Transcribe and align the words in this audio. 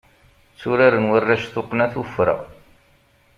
Tturaren 0.57 1.05
warrac 1.11 1.43
tuqqna 1.53 1.85
tuffra. 1.93 2.35